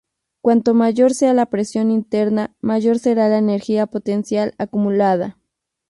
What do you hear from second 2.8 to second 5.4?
será la energía potencial acumulada.